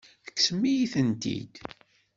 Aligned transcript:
Tekksem-iyi-tent-id. 0.25 1.55